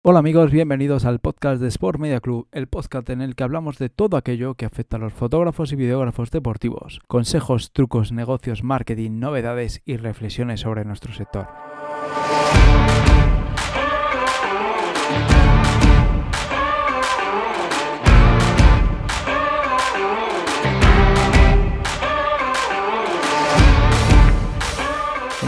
[0.00, 3.78] Hola amigos, bienvenidos al podcast de Sport Media Club, el podcast en el que hablamos
[3.78, 9.18] de todo aquello que afecta a los fotógrafos y videógrafos deportivos, consejos, trucos, negocios, marketing,
[9.18, 11.48] novedades y reflexiones sobre nuestro sector.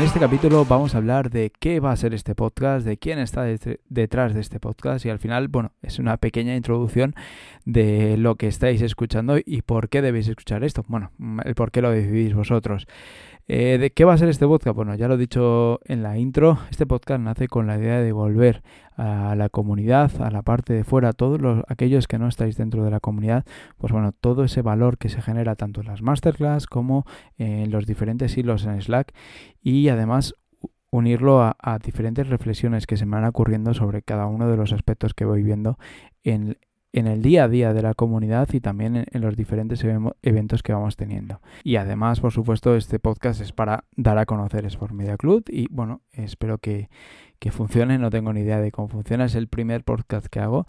[0.01, 3.19] En este capítulo vamos a hablar de qué va a ser este podcast, de quién
[3.19, 3.45] está
[3.91, 7.15] detrás de este podcast y al final, bueno, es una pequeña introducción
[7.67, 10.87] de lo que estáis escuchando y por qué debéis escuchar esto.
[10.89, 11.13] Bueno,
[11.45, 12.87] el por qué lo decidís vosotros.
[13.49, 14.77] Eh, ¿De qué va a ser este podcast?
[14.77, 18.13] Bueno, ya lo he dicho en la intro, este podcast nace con la idea de
[18.13, 18.63] volver
[18.97, 22.85] a la comunidad, a la parte de fuera, todos los, aquellos que no estáis dentro
[22.85, 23.45] de la comunidad,
[23.79, 27.07] pues bueno, todo ese valor que se genera tanto en las masterclass como
[27.39, 29.13] en los diferentes hilos en Slack
[29.63, 30.35] y además
[30.91, 34.73] unirlo a, a, diferentes reflexiones que se me van ocurriendo sobre cada uno de los
[34.73, 35.79] aspectos que voy viendo
[36.25, 36.59] en,
[36.93, 39.85] en el día a día de la comunidad y también en, los diferentes
[40.23, 41.41] eventos que vamos teniendo.
[41.63, 45.69] Y además, por supuesto, este podcast es para dar a conocer Sport Media Club y
[45.71, 46.89] bueno, espero que,
[47.39, 50.67] que funcione, no tengo ni idea de cómo funciona, es el primer podcast que hago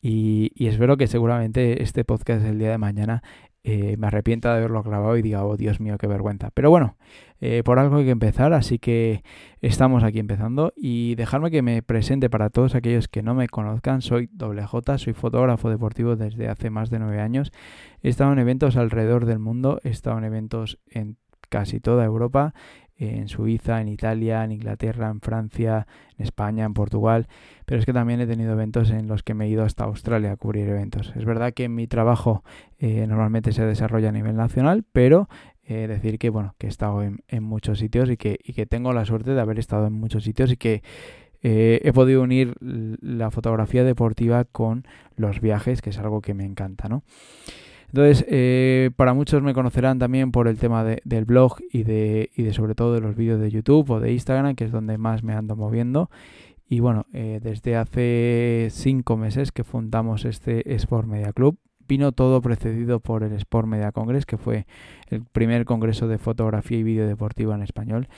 [0.00, 3.22] y, y espero que seguramente este podcast el día de mañana
[3.66, 6.50] eh, me arrepienta de haberlo grabado y diga, oh Dios mío, qué vergüenza.
[6.52, 6.96] Pero bueno,
[7.40, 9.24] eh, por algo hay que empezar, así que
[9.62, 14.02] estamos aquí empezando y dejarme que me presente para todos aquellos que no me conozcan.
[14.02, 17.52] Soy Doble J, soy fotógrafo deportivo desde hace más de nueve años.
[18.02, 21.16] He estado en eventos alrededor del mundo, he estado en eventos en
[21.48, 22.54] casi toda Europa
[22.96, 27.26] en Suiza, en Italia, en Inglaterra, en Francia, en España, en Portugal,
[27.66, 30.32] pero es que también he tenido eventos en los que me he ido hasta Australia
[30.32, 31.12] a cubrir eventos.
[31.16, 32.44] Es verdad que mi trabajo
[32.78, 35.28] eh, normalmente se desarrolla a nivel nacional, pero
[35.66, 38.92] eh, decir que bueno, que he estado en, muchos sitios y que, y que tengo
[38.92, 40.82] la suerte de haber estado en muchos sitios y que
[41.42, 46.44] eh, he podido unir la fotografía deportiva con los viajes, que es algo que me
[46.44, 47.02] encanta, ¿no?
[47.86, 52.42] Entonces, eh, para muchos me conocerán también por el tema del blog y de, y
[52.42, 55.22] de sobre todo de los vídeos de YouTube o de Instagram, que es donde más
[55.22, 56.10] me ando moviendo.
[56.68, 62.40] Y bueno, eh, desde hace cinco meses que fundamos este Sport Media Club, vino todo
[62.40, 64.66] precedido por el Sport Media Congress, que fue
[65.08, 68.08] el primer congreso de fotografía y vídeo deportiva en español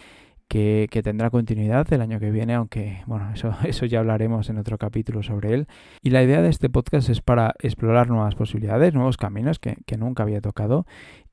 [0.48, 4.78] que, tendrá continuidad el año que viene, aunque bueno, eso, eso ya hablaremos en otro
[4.78, 5.66] capítulo sobre él.
[6.02, 9.96] Y la idea de este podcast es para explorar nuevas posibilidades, nuevos caminos que, que
[9.96, 10.86] nunca había tocado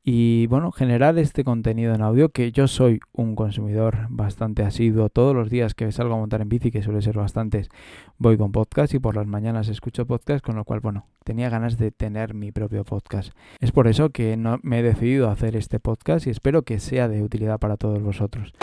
[0.05, 5.07] y bueno, generar este contenido en audio que yo soy un consumidor bastante asiduo.
[5.07, 7.69] Todos los días que salgo a montar en bici, que suele ser bastantes,
[8.17, 11.77] voy con podcast y por las mañanas escucho podcast, con lo cual, bueno, tenía ganas
[11.77, 13.31] de tener mi propio podcast.
[13.61, 16.79] Es por eso que no, me he decidido a hacer este podcast y espero que
[16.79, 18.53] sea de utilidad para todos vosotros.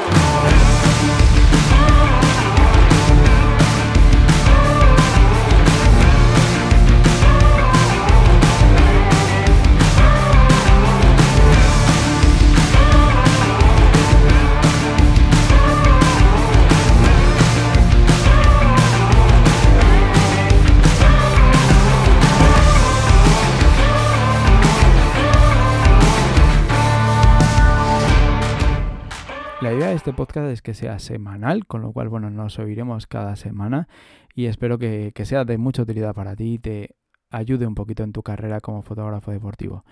[30.00, 33.87] Este podcast es que sea semanal, con lo cual, bueno, nos oiremos cada semana
[34.34, 36.97] y espero que, sea de mucha utilidad para ti y te
[37.28, 39.84] ayude un poquito en tu carrera como fotógrafo deportivo.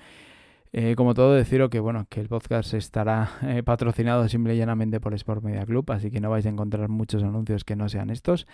[0.72, 5.00] Eh, como todo, deciros que bueno, que el podcast estará eh, patrocinado simple y llanamente
[5.00, 8.10] por Sport Media Club, así que no vais a encontrar muchos anuncios que no sean
[8.10, 8.46] estos.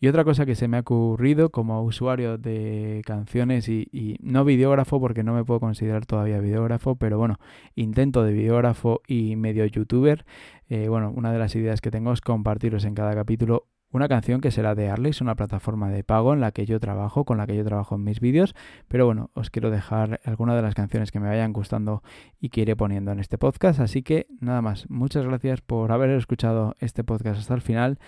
[0.00, 5.00] Y otra cosa que se me ha ocurrido como usuario de canciones y, no videógrafo,
[5.00, 7.38] porque no me puedo considerar todavía videógrafo, pero bueno,
[7.74, 10.24] intento de videógrafo y medio youtuber.
[10.68, 14.40] Eh, bueno, una de las ideas que tengo es compartiros en cada capítulo una canción
[14.40, 17.46] que será de Arlis, una plataforma de pago en la que yo trabajo, con la
[17.46, 18.54] que yo trabajo en mis vídeos.
[18.88, 22.02] Pero bueno, os quiero dejar algunas de las canciones que me vayan gustando
[22.38, 23.80] y que iré poniendo en este podcast.
[23.80, 27.98] Así que nada más, muchas gracias por haber escuchado este podcast hasta el final.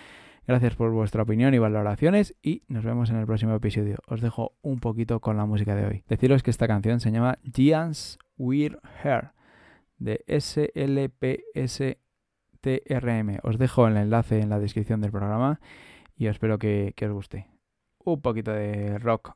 [0.47, 3.97] Gracias por vuestra opinión y valoraciones y nos vemos en el próximo episodio.
[4.07, 6.03] Os dejo un poquito con la música de hoy.
[6.07, 9.31] Deciros que esta canción se llama Giants Weird Hair
[9.97, 11.97] de SLPS
[12.61, 13.39] TRM.
[13.43, 15.59] Os dejo el enlace en la descripción del programa
[16.15, 17.47] y espero que, que os guste.
[18.03, 19.33] Un poquito de rock.